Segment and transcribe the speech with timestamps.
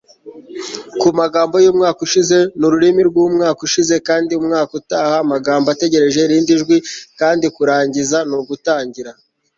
[0.99, 3.95] ku magambo y'umwaka ushize ni ururimi rw'umwaka ushize.
[4.07, 6.77] kandi umwaka utaha amagambo ategereje irindi jwi.
[7.19, 9.11] kandi kurangiza ni ugutangira